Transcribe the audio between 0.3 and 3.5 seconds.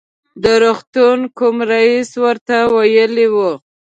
د روغتون کوم رئیس ورته ویلي و.